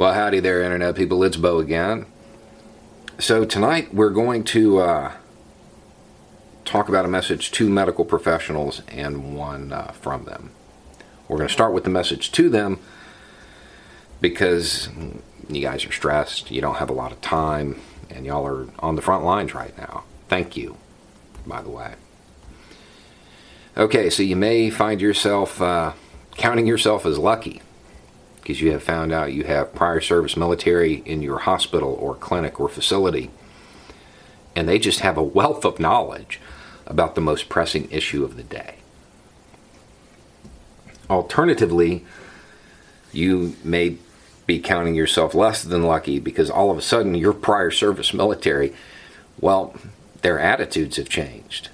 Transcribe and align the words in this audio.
Well, 0.00 0.14
howdy 0.14 0.40
there, 0.40 0.62
Internet 0.62 0.96
people. 0.96 1.22
It's 1.24 1.36
Bo 1.36 1.58
again. 1.58 2.06
So, 3.18 3.44
tonight 3.44 3.92
we're 3.92 4.08
going 4.08 4.44
to 4.44 4.78
uh, 4.78 5.12
talk 6.64 6.88
about 6.88 7.04
a 7.04 7.08
message 7.08 7.50
to 7.50 7.68
medical 7.68 8.06
professionals 8.06 8.80
and 8.88 9.36
one 9.36 9.74
uh, 9.74 9.92
from 9.92 10.24
them. 10.24 10.52
We're 11.28 11.36
going 11.36 11.48
to 11.48 11.52
start 11.52 11.74
with 11.74 11.84
the 11.84 11.90
message 11.90 12.32
to 12.32 12.48
them 12.48 12.78
because 14.22 14.88
you 15.50 15.60
guys 15.60 15.84
are 15.84 15.92
stressed, 15.92 16.50
you 16.50 16.62
don't 16.62 16.76
have 16.76 16.88
a 16.88 16.94
lot 16.94 17.12
of 17.12 17.20
time, 17.20 17.78
and 18.08 18.24
y'all 18.24 18.46
are 18.46 18.68
on 18.78 18.96
the 18.96 19.02
front 19.02 19.22
lines 19.22 19.52
right 19.52 19.76
now. 19.76 20.04
Thank 20.28 20.56
you, 20.56 20.78
by 21.46 21.60
the 21.60 21.68
way. 21.68 21.92
Okay, 23.76 24.08
so 24.08 24.22
you 24.22 24.34
may 24.34 24.70
find 24.70 24.98
yourself 24.98 25.60
uh, 25.60 25.92
counting 26.38 26.66
yourself 26.66 27.04
as 27.04 27.18
lucky 27.18 27.60
because 28.50 28.60
you 28.60 28.72
have 28.72 28.82
found 28.82 29.12
out 29.12 29.32
you 29.32 29.44
have 29.44 29.72
prior 29.72 30.00
service 30.00 30.36
military 30.36 30.94
in 31.06 31.22
your 31.22 31.38
hospital 31.38 31.96
or 32.00 32.16
clinic 32.16 32.58
or 32.58 32.68
facility, 32.68 33.30
and 34.56 34.68
they 34.68 34.76
just 34.76 35.00
have 35.00 35.16
a 35.16 35.22
wealth 35.22 35.64
of 35.64 35.78
knowledge 35.78 36.40
about 36.84 37.14
the 37.14 37.20
most 37.20 37.48
pressing 37.48 37.88
issue 37.92 38.24
of 38.24 38.36
the 38.36 38.42
day. 38.42 38.74
Alternatively, 41.08 42.04
you 43.12 43.54
may 43.62 43.96
be 44.46 44.58
counting 44.58 44.96
yourself 44.96 45.32
less 45.32 45.62
than 45.62 45.84
lucky 45.84 46.18
because 46.18 46.50
all 46.50 46.72
of 46.72 46.78
a 46.78 46.82
sudden 46.82 47.14
your 47.14 47.32
prior 47.32 47.70
service 47.70 48.12
military, 48.12 48.74
well, 49.40 49.76
their 50.22 50.40
attitudes 50.40 50.96
have 50.96 51.08
changed. 51.08 51.68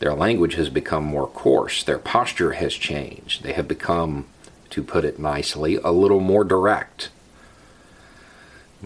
Their 0.00 0.12
language 0.12 0.56
has 0.56 0.68
become 0.68 1.04
more 1.04 1.26
coarse. 1.26 1.82
Their 1.82 1.98
posture 1.98 2.52
has 2.52 2.74
changed. 2.74 3.42
They 3.42 3.54
have 3.54 3.66
become 3.66 4.26
to 4.70 4.82
put 4.82 5.04
it 5.04 5.18
nicely, 5.18 5.76
a 5.76 5.90
little 5.90 6.20
more 6.20 6.44
direct. 6.44 7.10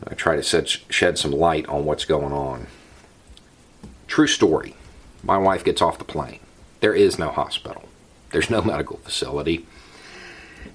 I 0.06 0.14
try 0.14 0.40
to 0.40 0.66
shed 0.66 1.18
some 1.18 1.32
light 1.32 1.66
on 1.68 1.84
what's 1.84 2.04
going 2.04 2.32
on. 2.32 2.66
True 4.06 4.26
story. 4.26 4.74
My 5.22 5.38
wife 5.38 5.64
gets 5.64 5.82
off 5.82 5.98
the 5.98 6.04
plane. 6.04 6.40
There 6.80 6.94
is 6.94 7.18
no 7.18 7.28
hospital. 7.28 7.88
There's 8.30 8.50
no 8.50 8.62
medical 8.62 8.98
facility. 8.98 9.66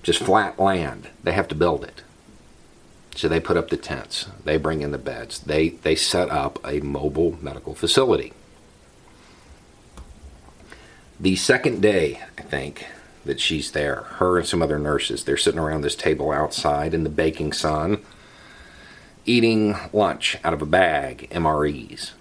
Just 0.04 0.24
flat 0.24 0.60
land. 0.60 1.10
They 1.24 1.34
have 1.34 1.48
to 1.50 1.56
build 1.56 1.84
it. 1.84 2.04
So 3.16 3.28
they 3.28 3.40
put 3.40 3.58
up 3.58 3.70
the 3.70 3.78
tents. 3.78 4.28
They 4.44 4.58
bring 4.58 4.82
in 4.82 4.92
the 4.92 5.00
beds. 5.00 5.40
They 5.40 5.70
they 5.70 5.96
set 5.96 6.30
up 6.30 6.60
a 6.64 6.80
mobile 6.82 7.36
medical 7.42 7.74
facility. 7.74 8.32
The 11.20 11.36
second 11.36 11.82
day, 11.82 12.22
I 12.38 12.42
think, 12.44 12.86
that 13.28 13.40
she's 13.40 13.72
there. 13.72 14.02
Her 14.16 14.40
and 14.40 14.48
some 14.48 14.62
other 14.62 14.80
nurses. 14.80 15.24
They're 15.24 15.38
sitting 15.38 15.60
around 15.60 15.82
this 15.82 15.96
table 15.96 16.32
outside 16.32 16.94
in 16.94 17.04
the 17.04 17.10
baking 17.10 17.54
sun, 17.54 18.00
eating 19.26 19.76
lunch 19.94 20.38
out 20.44 20.54
of 20.54 20.62
a 20.62 20.66
bag, 20.66 21.28
MREs. 21.32 22.12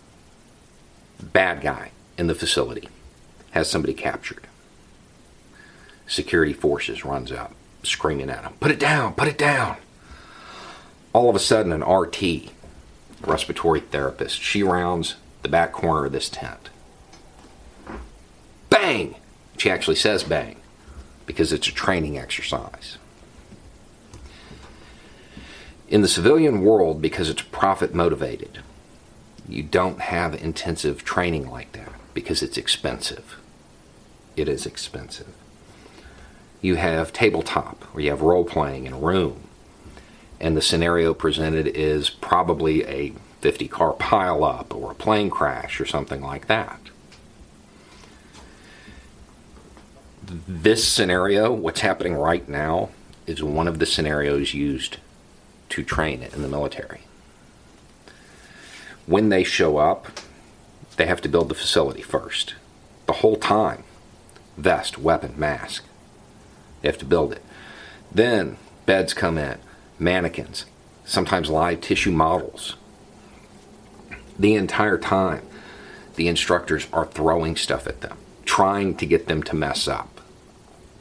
Bad 1.23 1.63
guy 1.63 1.93
in 2.19 2.27
the 2.27 2.35
facility 2.35 2.89
has 3.53 3.71
somebody 3.71 3.95
captured. 3.95 4.47
Security 6.07 6.53
forces 6.53 7.05
runs 7.05 7.33
up, 7.33 7.55
screaming 7.83 8.31
at 8.31 8.45
him, 8.45 8.53
Put 8.61 8.71
it 8.71 8.79
down, 8.79 9.15
put 9.15 9.29
it 9.29 9.39
down. 9.39 9.77
All 11.13 11.31
of 11.31 11.37
a 11.37 11.41
sudden, 11.41 11.73
an 11.73 11.83
RT, 11.83 12.53
respiratory 13.23 13.81
therapist, 13.81 14.41
she 14.41 14.63
rounds 14.63 15.17
the 15.43 15.49
back 15.49 15.73
corner 15.73 16.05
of 16.05 16.13
this 16.13 16.29
tent. 16.29 16.69
Bang! 18.69 19.17
She 19.57 19.71
actually 19.71 19.97
says 19.97 20.23
bang 20.23 20.57
because 21.27 21.53
it's 21.53 21.69
a 21.69 21.73
training 21.73 22.19
exercise. 22.19 22.99
In 25.89 26.03
the 26.03 26.09
civilian 26.09 26.63
world, 26.63 27.03
because 27.03 27.29
it's 27.29 27.43
profit 27.43 27.95
motivated, 27.95 28.61
you 29.49 29.63
don't 29.63 30.01
have 30.01 30.35
intensive 30.35 31.05
training 31.05 31.49
like 31.49 31.73
that 31.73 31.93
because 32.15 32.43
it's 32.43 32.57
expensive. 32.57 33.39
It 34.35 34.49
is 34.49 34.67
expensive. 34.67 35.29
You 36.61 36.77
have 36.77 37.13
tabletop, 37.13 37.85
where 37.93 38.03
you 38.03 38.11
have 38.11 38.23
role 38.23 38.45
playing 38.45 38.87
in 38.87 38.93
a 38.95 38.99
room, 38.99 39.43
and 40.41 40.57
the 40.57 40.63
scenario 40.63 41.15
presented 41.15 41.69
is 41.69 42.11
probably 42.11 42.85
a 42.87 43.13
50 43.41 43.69
car 43.69 43.93
pileup 44.01 44.75
or 44.75 44.93
a 44.93 44.95
plane 44.95 45.31
crash 45.31 45.81
or 45.81 45.87
something 45.87 46.21
like 46.21 46.47
that. 46.49 46.81
This 50.27 50.87
scenario, 50.87 51.53
what's 51.53 51.81
happening 51.81 52.15
right 52.15 52.49
now, 52.49 52.91
is 53.27 53.43
one 53.43 53.69
of 53.69 53.79
the 53.79 53.87
scenarios 53.87 54.55
used 54.55 54.99
to 55.69 55.83
train 55.83 56.23
in 56.23 56.43
the 56.43 56.49
military. 56.49 57.03
When 59.07 59.29
they 59.29 59.45
show 59.45 59.79
up, 59.79 60.09
they 60.97 61.07
have 61.07 61.21
to 61.23 61.29
build 61.29 61.49
the 61.49 61.55
facility 61.55 62.03
first. 62.03 62.55
The 63.07 63.15
whole 63.15 63.37
time 63.37 63.85
vest, 64.57 64.97
weapon, 64.97 65.35
mask. 65.37 65.85
They 66.81 66.89
have 66.89 66.99
to 66.99 67.05
build 67.05 67.33
it. 67.33 67.43
Then 68.11 68.57
beds 68.87 69.13
come 69.13 69.37
in, 69.37 69.59
mannequins, 69.99 70.65
sometimes 71.05 71.51
live 71.51 71.83
tissue 71.83 72.11
models. 72.11 72.77
The 74.39 74.55
entire 74.55 74.97
time, 74.97 75.43
the 76.15 76.29
instructors 76.29 76.87
are 76.91 77.05
throwing 77.05 77.57
stuff 77.57 77.87
at 77.87 78.01
them, 78.01 78.17
trying 78.47 78.97
to 78.97 79.07
get 79.07 79.27
them 79.27 79.43
to 79.43 79.55
mess 79.55 79.87
up 79.87 80.16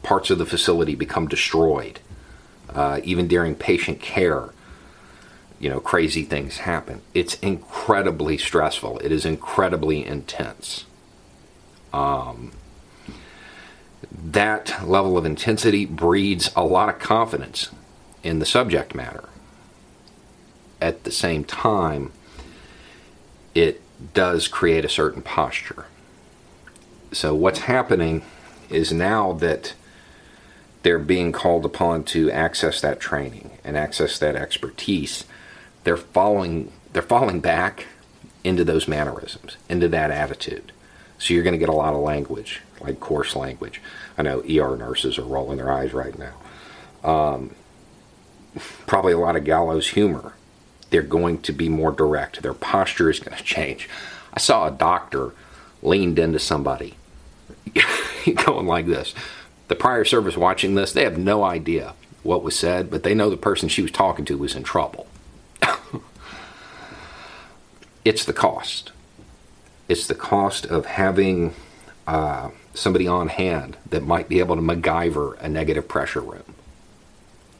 parts 0.05 0.29
of 0.29 0.37
the 0.37 0.45
facility 0.45 0.93
become 0.95 1.27
destroyed. 1.27 1.99
Uh, 2.69 3.01
even 3.03 3.27
during 3.27 3.55
patient 3.55 3.99
care, 3.99 4.49
you 5.59 5.69
know, 5.69 5.79
crazy 5.79 6.23
things 6.23 6.57
happen. 6.57 7.01
It's 7.13 7.35
incredibly 7.39 8.37
stressful. 8.37 8.99
It 8.99 9.11
is 9.11 9.25
incredibly 9.25 10.05
intense. 10.05 10.85
Um, 11.91 12.51
that 14.11 14.87
level 14.87 15.17
of 15.17 15.25
intensity 15.25 15.85
breeds 15.85 16.51
a 16.55 16.63
lot 16.63 16.89
of 16.89 16.99
confidence 16.99 17.69
in 18.23 18.39
the 18.39 18.45
subject 18.45 18.93
matter. 18.93 19.29
At 20.81 21.03
the 21.03 21.11
same 21.11 21.43
time, 21.45 22.11
it 23.55 23.81
does 24.13 24.47
create 24.47 24.85
a 24.85 24.89
certain 24.89 25.21
posture. 25.21 25.85
So, 27.11 27.33
what's 27.33 27.59
happening 27.59 28.23
is 28.69 28.91
now 28.91 29.31
that 29.33 29.73
they're 30.85 30.99
being 30.99 31.31
called 31.31 31.65
upon 31.65 32.03
to 32.03 32.29
access 32.29 32.79
that 32.79 32.99
training 32.99 33.49
and 33.63 33.75
access 33.75 34.19
that 34.19 34.35
expertise, 34.35 35.23
they're 35.83 35.97
falling 35.97 36.71
they're 36.93 37.01
falling 37.01 37.39
back 37.39 37.87
into 38.43 38.63
those 38.63 38.87
mannerisms, 38.87 39.57
into 39.67 39.87
that 39.87 40.11
attitude. 40.11 40.71
So 41.17 41.33
you're 41.33 41.41
going 41.41 41.55
to 41.55 41.59
get 41.59 41.69
a 41.69 41.73
lot 41.73 41.95
of 41.95 42.01
language, 42.01 42.61
like 42.81 42.99
coarse 42.99 43.35
language. 43.35 43.81
I 44.15 44.21
know 44.21 44.41
ER 44.41 44.77
nurses 44.77 45.17
are 45.17 45.23
rolling 45.23 45.57
their 45.57 45.71
eyes 45.71 45.91
right 45.91 46.13
now. 46.19 46.35
Um, 47.03 47.55
probably 48.85 49.13
a 49.13 49.17
lot 49.17 49.35
of 49.35 49.43
gallows 49.43 49.87
humor. 49.87 50.33
They're 50.91 51.01
going 51.01 51.41
to 51.41 51.51
be 51.51 51.67
more 51.67 51.91
direct. 51.93 52.43
Their 52.43 52.53
posture 52.53 53.09
is 53.09 53.19
going 53.19 53.35
to 53.35 53.43
change. 53.43 53.89
I 54.31 54.39
saw 54.39 54.67
a 54.67 54.71
doctor 54.71 55.31
leaned 55.81 56.19
into 56.19 56.37
somebody 56.37 56.93
going 58.45 58.67
like 58.67 58.85
this 58.85 59.15
the 59.67 59.75
prior 59.75 60.05
service 60.05 60.37
watching 60.37 60.75
this, 60.75 60.91
they 60.91 61.03
have 61.03 61.17
no 61.17 61.43
idea 61.43 61.93
what 62.23 62.43
was 62.43 62.57
said, 62.57 62.89
but 62.89 63.03
they 63.03 63.13
know 63.13 63.29
the 63.29 63.37
person 63.37 63.69
she 63.69 63.81
was 63.81 63.91
talking 63.91 64.25
to 64.25 64.37
was 64.37 64.55
in 64.55 64.63
trouble. 64.63 65.07
it's 68.05 68.25
the 68.25 68.33
cost. 68.33 68.91
It's 69.87 70.07
the 70.07 70.15
cost 70.15 70.65
of 70.65 70.85
having 70.85 71.53
uh, 72.07 72.49
somebody 72.73 73.07
on 73.07 73.27
hand 73.29 73.77
that 73.89 74.03
might 74.03 74.27
be 74.27 74.39
able 74.39 74.55
to 74.55 74.61
MacGyver 74.61 75.39
a 75.39 75.47
negative 75.47 75.87
pressure 75.87 76.21
room. 76.21 76.55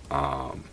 Um, 0.09 0.63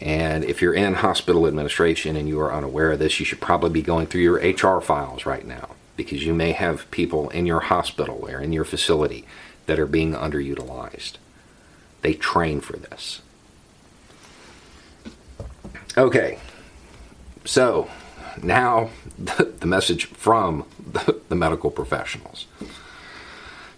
and 0.00 0.44
if 0.44 0.60
you're 0.60 0.74
in 0.74 0.94
hospital 0.94 1.46
administration 1.46 2.16
and 2.16 2.28
you 2.28 2.40
are 2.40 2.52
unaware 2.52 2.92
of 2.92 2.98
this, 2.98 3.18
you 3.18 3.24
should 3.24 3.40
probably 3.40 3.70
be 3.70 3.82
going 3.82 4.06
through 4.06 4.20
your 4.20 4.36
HR 4.36 4.80
files 4.80 5.26
right 5.26 5.46
now 5.46 5.70
because 5.96 6.24
you 6.26 6.34
may 6.34 6.52
have 6.52 6.90
people 6.90 7.30
in 7.30 7.46
your 7.46 7.60
hospital 7.60 8.26
or 8.28 8.40
in 8.40 8.52
your 8.52 8.64
facility 8.64 9.24
that 9.66 9.78
are 9.78 9.86
being 9.86 10.12
underutilized. 10.12 11.14
They 12.02 12.14
train 12.14 12.60
for 12.60 12.76
this. 12.76 13.20
Okay, 15.98 16.38
so 17.44 17.90
now 18.42 18.90
the 19.18 19.66
message 19.66 20.06
from 20.06 20.66
the 21.28 21.34
medical 21.34 21.70
professionals. 21.70 22.46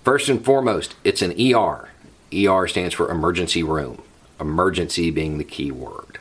First 0.04 0.28
and 0.28 0.44
foremost, 0.44 0.94
it's 1.04 1.22
an 1.22 1.32
ER. 1.32 1.90
ER 2.32 2.66
stands 2.66 2.94
for 2.94 3.10
emergency 3.10 3.62
room, 3.62 4.02
emergency 4.40 5.10
being 5.10 5.38
the 5.38 5.44
key 5.44 5.70
word. 5.70 6.18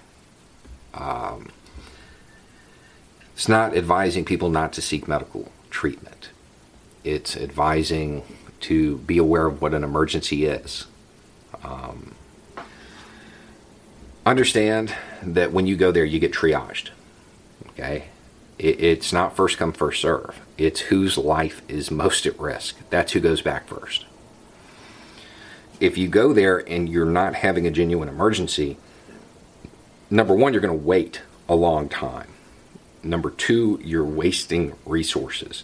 Um, 0.93 1.49
it's 3.33 3.47
not 3.47 3.75
advising 3.77 4.25
people 4.25 4.49
not 4.49 4.73
to 4.73 4.81
seek 4.81 5.07
medical 5.07 5.51
treatment, 5.69 6.29
it's 7.03 7.37
advising 7.37 8.23
to 8.61 8.97
be 8.99 9.17
aware 9.17 9.45
of 9.45 9.61
what 9.61 9.73
an 9.73 9.83
emergency 9.83 10.45
is. 10.45 10.85
Um, 11.63 12.15
understand 14.25 14.93
that 15.23 15.51
when 15.51 15.67
you 15.67 15.75
go 15.75 15.91
there, 15.91 16.05
you 16.05 16.19
get 16.19 16.33
triaged. 16.33 16.89
Okay? 17.69 18.05
It, 18.57 18.79
it's 18.81 19.13
not 19.13 19.35
first 19.35 19.57
come, 19.57 19.71
first 19.71 20.01
serve. 20.01 20.39
It's 20.57 20.81
whose 20.81 21.17
life 21.17 21.61
is 21.67 21.91
most 21.91 22.25
at 22.25 22.39
risk. 22.39 22.77
That's 22.89 23.13
who 23.13 23.19
goes 23.19 23.41
back 23.41 23.67
first. 23.67 24.05
If 25.79 25.97
you 25.97 26.07
go 26.07 26.33
there 26.33 26.57
and 26.57 26.89
you're 26.89 27.05
not 27.05 27.35
having 27.35 27.67
a 27.67 27.71
genuine 27.71 28.09
emergency, 28.09 28.77
number 30.09 30.33
one, 30.33 30.53
you're 30.53 30.61
going 30.61 30.77
to 30.77 30.85
wait 30.85 31.21
a 31.47 31.55
long 31.55 31.87
time. 31.87 32.27
Number 33.03 33.29
two, 33.29 33.79
you're 33.83 34.03
wasting 34.03 34.73
resources. 34.85 35.63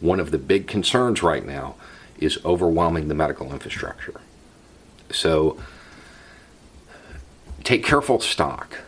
One 0.00 0.20
of 0.20 0.30
the 0.30 0.38
big 0.38 0.66
concerns 0.66 1.22
right 1.22 1.46
now 1.46 1.76
is 2.18 2.38
overwhelming 2.44 3.08
the 3.08 3.14
medical 3.14 3.52
infrastructure. 3.52 4.20
So 5.10 5.58
take 7.64 7.84
careful 7.84 8.20
stock 8.20 8.78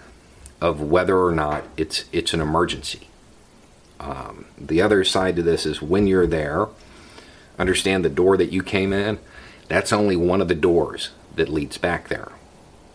of 0.60 0.80
whether 0.80 1.18
or 1.18 1.32
not 1.32 1.64
it's 1.76 2.04
it's 2.12 2.34
an 2.34 2.40
emergency. 2.40 3.08
Um, 4.00 4.46
the 4.56 4.80
other 4.80 5.04
side 5.04 5.36
to 5.36 5.42
this 5.42 5.66
is 5.66 5.82
when 5.82 6.06
you're 6.06 6.26
there, 6.26 6.68
understand 7.58 8.04
the 8.04 8.10
door 8.10 8.36
that 8.36 8.52
you 8.52 8.62
came 8.62 8.92
in. 8.92 9.18
That's 9.68 9.92
only 9.92 10.16
one 10.16 10.40
of 10.40 10.48
the 10.48 10.54
doors 10.54 11.10
that 11.34 11.48
leads 11.48 11.78
back 11.78 12.08
there. 12.08 12.32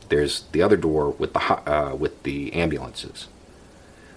There's 0.09 0.43
the 0.51 0.61
other 0.61 0.77
door 0.77 1.11
with 1.11 1.33
the 1.33 1.39
uh, 1.39 1.95
with 1.95 2.23
the 2.23 2.53
ambulances. 2.53 3.27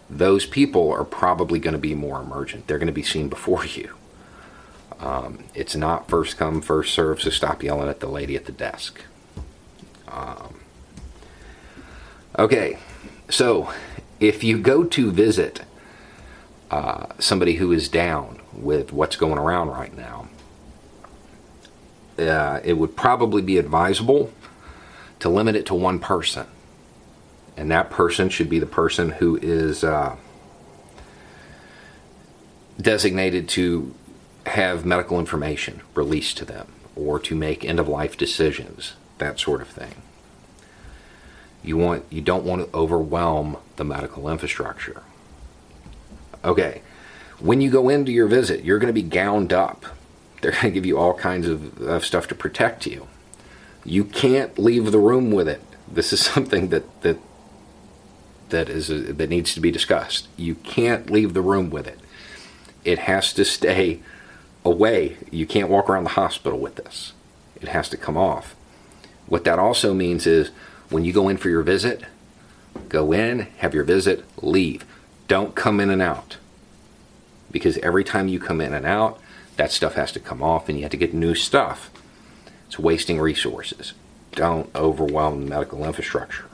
Those 0.08 0.46
people 0.46 0.92
are 0.92 1.04
probably 1.04 1.58
going 1.58 1.72
to 1.72 1.78
be 1.78 1.94
more 1.94 2.20
emergent. 2.20 2.66
They're 2.66 2.78
going 2.78 2.86
to 2.86 2.92
be 2.92 3.02
seen 3.02 3.28
before 3.28 3.64
you. 3.78 3.94
Um, 4.98 5.44
it's 5.54 5.76
not 5.76 6.08
first 6.08 6.36
come, 6.36 6.60
first 6.60 6.94
serve, 6.94 7.20
so 7.20 7.30
stop 7.30 7.62
yelling 7.62 7.88
at 7.88 8.00
the 8.00 8.08
lady 8.08 8.36
at 8.36 8.46
the 8.46 8.52
desk. 8.52 9.02
Um, 10.08 10.60
okay, 12.38 12.78
so 13.28 13.72
if 14.20 14.42
you 14.42 14.58
go 14.58 14.84
to 14.84 15.10
visit 15.10 15.62
uh, 16.70 17.06
somebody 17.18 17.54
who 17.56 17.72
is 17.72 17.88
down 17.88 18.40
with 18.52 18.92
what's 18.92 19.16
going 19.16 19.38
around 19.38 19.68
right 19.68 19.94
now, 19.94 20.28
uh, 22.18 22.60
it 22.64 22.74
would 22.74 22.96
probably 22.96 23.42
be 23.42 23.58
advisable 23.58 24.32
to 25.18 25.28
limit 25.28 25.54
it 25.54 25.66
to 25.66 25.74
one 25.74 25.98
person. 25.98 26.46
And 27.56 27.70
that 27.70 27.90
person 27.90 28.28
should 28.28 28.48
be 28.48 28.58
the 28.58 28.66
person 28.66 29.10
who 29.10 29.36
is 29.36 29.84
uh, 29.84 30.16
designated 32.80 33.48
to 33.50 33.94
have 34.46 34.84
medical 34.84 35.18
information 35.18 35.82
released 35.94 36.36
to 36.38 36.44
them 36.44 36.68
or 36.94 37.18
to 37.20 37.34
make 37.34 37.64
end 37.64 37.78
of 37.78 37.88
life 37.88 38.16
decisions, 38.16 38.94
that 39.18 39.38
sort 39.38 39.60
of 39.60 39.68
thing. 39.68 39.94
You 41.62 41.76
want 41.76 42.04
you 42.10 42.20
don't 42.20 42.44
want 42.44 42.62
to 42.62 42.76
overwhelm 42.76 43.58
the 43.76 43.84
medical 43.84 44.28
infrastructure. 44.28 45.02
Okay. 46.44 46.82
When 47.38 47.60
you 47.60 47.70
go 47.70 47.88
into 47.88 48.12
your 48.12 48.28
visit, 48.28 48.64
you're 48.64 48.78
going 48.78 48.94
to 48.94 49.00
be 49.00 49.02
gowned 49.02 49.52
up. 49.52 49.84
They're 50.40 50.52
going 50.52 50.64
to 50.64 50.70
give 50.70 50.86
you 50.86 50.96
all 50.96 51.12
kinds 51.12 51.48
of, 51.48 51.80
of 51.82 52.04
stuff 52.04 52.28
to 52.28 52.34
protect 52.34 52.86
you. 52.86 53.08
You 53.84 54.04
can't 54.04 54.58
leave 54.58 54.90
the 54.90 54.98
room 54.98 55.30
with 55.32 55.48
it. 55.48 55.60
This 55.86 56.12
is 56.12 56.20
something 56.24 56.68
that 56.68 57.02
that 57.02 57.18
that 58.50 58.68
is 58.68 58.88
that 58.88 59.28
needs 59.28 59.52
to 59.54 59.60
be 59.60 59.70
discussed. 59.70 60.28
You 60.36 60.54
can't 60.54 61.10
leave 61.10 61.34
the 61.34 61.42
room 61.42 61.68
with 61.68 61.86
it. 61.86 61.98
It 62.84 63.00
has 63.00 63.32
to 63.32 63.44
stay 63.44 64.00
away. 64.66 65.16
You 65.30 65.46
can't 65.46 65.70
walk 65.70 65.88
around 65.88 66.04
the 66.04 66.10
hospital 66.10 66.58
with 66.58 66.74
this. 66.74 67.12
It 67.60 67.68
has 67.68 67.88
to 67.90 67.96
come 67.96 68.16
off. 68.16 68.56
What 69.26 69.44
that 69.44 69.60
also 69.60 69.94
means 69.94 70.26
is 70.26 70.50
when 70.90 71.04
you 71.04 71.12
go 71.12 71.28
in 71.28 71.36
for 71.36 71.48
your 71.48 71.62
visit, 71.62 72.02
go 72.88 73.12
in, 73.12 73.46
have 73.58 73.74
your 73.74 73.84
visit, 73.84 74.24
leave. 74.42 74.84
Don't 75.28 75.54
come 75.54 75.78
in 75.78 75.88
and 75.88 76.02
out. 76.02 76.36
Because 77.52 77.78
every 77.78 78.02
time 78.02 78.26
you 78.26 78.40
come 78.40 78.60
in 78.60 78.74
and 78.74 78.84
out, 78.84 79.20
that 79.56 79.70
stuff 79.70 79.94
has 79.94 80.10
to 80.12 80.20
come 80.20 80.42
off 80.42 80.68
and 80.68 80.76
you 80.76 80.82
have 80.82 80.90
to 80.90 80.96
get 80.96 81.14
new 81.14 81.34
stuff. 81.36 81.88
It's 82.66 82.78
wasting 82.78 83.20
resources. 83.20 83.92
Don't 84.32 84.68
overwhelm 84.74 85.44
the 85.44 85.50
medical 85.50 85.84
infrastructure. 85.84 86.46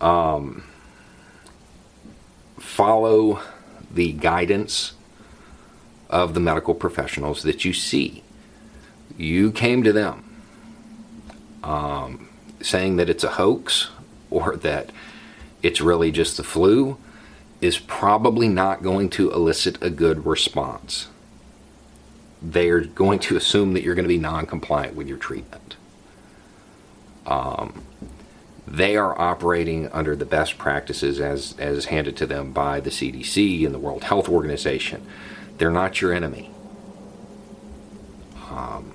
Um, 0.00 0.62
follow 2.58 3.42
the 3.96 4.12
guidance 4.12 4.92
of 6.08 6.34
the 6.34 6.40
medical 6.40 6.74
professionals 6.74 7.42
that 7.42 7.64
you 7.64 7.72
see. 7.72 8.22
You 9.16 9.50
came 9.50 9.82
to 9.82 9.92
them 9.92 10.22
um, 11.64 12.28
saying 12.60 12.96
that 12.96 13.10
it's 13.10 13.24
a 13.24 13.30
hoax 13.30 13.88
or 14.30 14.56
that 14.56 14.90
it's 15.62 15.80
really 15.80 16.12
just 16.12 16.36
the 16.36 16.44
flu 16.44 16.98
is 17.60 17.78
probably 17.78 18.48
not 18.48 18.82
going 18.82 19.08
to 19.10 19.32
elicit 19.32 19.82
a 19.82 19.90
good 19.90 20.26
response. 20.26 21.08
They're 22.42 22.82
going 22.82 23.18
to 23.20 23.36
assume 23.36 23.72
that 23.72 23.82
you're 23.82 23.94
going 23.94 24.04
to 24.04 24.08
be 24.08 24.18
non 24.18 24.46
compliant 24.46 24.94
with 24.94 25.08
your 25.08 25.16
treatment. 25.16 25.76
Um, 27.26 27.82
they 28.76 28.94
are 28.94 29.18
operating 29.18 29.90
under 29.90 30.14
the 30.14 30.26
best 30.26 30.58
practices 30.58 31.18
as, 31.18 31.54
as 31.58 31.86
handed 31.86 32.14
to 32.14 32.26
them 32.26 32.52
by 32.52 32.78
the 32.78 32.90
CDC 32.90 33.64
and 33.64 33.74
the 33.74 33.78
World 33.78 34.04
Health 34.04 34.28
Organization. 34.28 35.06
They're 35.56 35.70
not 35.70 36.02
your 36.02 36.12
enemy. 36.12 36.50
Um, 38.50 38.92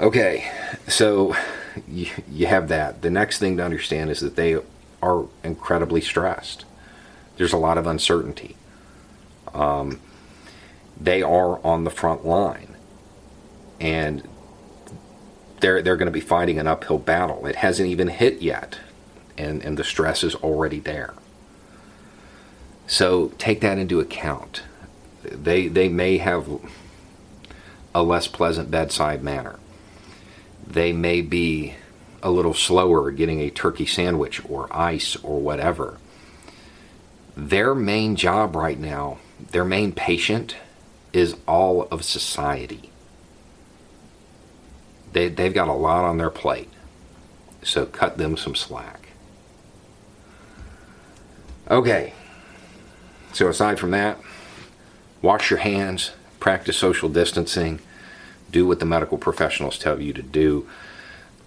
okay, 0.00 0.50
so 0.88 1.36
you, 1.86 2.08
you 2.28 2.46
have 2.46 2.66
that. 2.68 3.02
The 3.02 3.10
next 3.10 3.38
thing 3.38 3.56
to 3.58 3.64
understand 3.64 4.10
is 4.10 4.18
that 4.18 4.34
they 4.34 4.56
are 5.00 5.26
incredibly 5.44 6.00
stressed. 6.00 6.64
There's 7.36 7.52
a 7.52 7.56
lot 7.56 7.78
of 7.78 7.86
uncertainty. 7.86 8.56
Um, 9.54 10.00
they 11.00 11.22
are 11.22 11.64
on 11.64 11.84
the 11.84 11.90
front 11.90 12.26
line. 12.26 12.74
And 13.78 14.26
they're 15.62 15.80
they're 15.80 15.96
going 15.96 16.06
to 16.06 16.12
be 16.12 16.20
fighting 16.20 16.58
an 16.58 16.66
uphill 16.66 16.98
battle. 16.98 17.46
It 17.46 17.56
hasn't 17.56 17.88
even 17.88 18.08
hit 18.08 18.42
yet, 18.42 18.78
and 19.38 19.64
and 19.64 19.78
the 19.78 19.84
stress 19.84 20.22
is 20.22 20.34
already 20.34 20.80
there. 20.80 21.14
So 22.86 23.28
take 23.38 23.62
that 23.62 23.78
into 23.78 24.00
account. 24.00 24.62
They 25.22 25.68
they 25.68 25.88
may 25.88 26.18
have 26.18 26.46
a 27.94 28.02
less 28.02 28.26
pleasant 28.26 28.70
bedside 28.70 29.22
manner. 29.22 29.58
They 30.66 30.92
may 30.92 31.22
be 31.22 31.74
a 32.22 32.30
little 32.30 32.54
slower 32.54 33.10
getting 33.10 33.40
a 33.40 33.50
turkey 33.50 33.86
sandwich 33.86 34.42
or 34.48 34.68
ice 34.76 35.16
or 35.16 35.40
whatever. 35.40 35.98
Their 37.36 37.74
main 37.74 38.16
job 38.16 38.54
right 38.54 38.78
now, 38.78 39.18
their 39.50 39.64
main 39.64 39.92
patient, 39.92 40.56
is 41.12 41.36
all 41.46 41.88
of 41.90 42.04
society 42.04 42.91
they, 45.12 45.28
they've 45.28 45.54
got 45.54 45.68
a 45.68 45.72
lot 45.72 46.04
on 46.04 46.18
their 46.18 46.30
plate. 46.30 46.68
So 47.62 47.86
cut 47.86 48.18
them 48.18 48.36
some 48.36 48.54
slack. 48.54 49.10
Okay. 51.70 52.12
So 53.32 53.48
aside 53.48 53.78
from 53.78 53.92
that, 53.92 54.18
wash 55.22 55.50
your 55.50 55.60
hands, 55.60 56.12
practice 56.40 56.76
social 56.76 57.08
distancing, 57.08 57.80
do 58.50 58.66
what 58.66 58.78
the 58.78 58.84
medical 58.84 59.16
professionals 59.16 59.78
tell 59.78 60.00
you 60.00 60.12
to 60.12 60.22
do, 60.22 60.68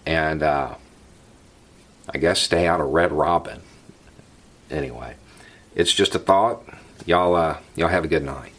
and 0.05 0.41
uh, 0.41 0.75
I 2.09 2.17
guess 2.17 2.39
stay 2.41 2.65
out 2.65 2.81
of 2.81 2.87
Red 2.87 3.11
Robin. 3.11 3.61
Anyway, 4.71 5.15
it's 5.75 5.93
just 5.93 6.15
a 6.15 6.19
thought. 6.19 6.63
Y'all, 7.05 7.35
uh, 7.35 7.57
y'all 7.75 7.89
have 7.89 8.03
a 8.03 8.07
good 8.07 8.23
night. 8.23 8.54